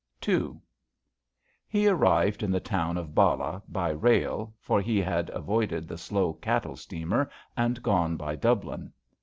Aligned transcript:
II. 0.27 0.53
E 1.75 1.87
arrived 1.87 2.41
in 2.41 2.49
the 2.49 2.59
town 2.59 2.97
of 2.97 3.13
Ballah 3.13 3.61
by 3.69 3.91
rail, 3.91 4.51
for 4.59 4.81
he 4.81 4.99
had 4.99 5.29
avoided 5.29 5.87
the 5.87 5.95
slow 5.95 6.33
cattle 6.33 6.75
steamer 6.75 7.29
and 7.55 7.83
gone 7.83 8.17
by 8.17 8.35
Dublin. 8.35 8.93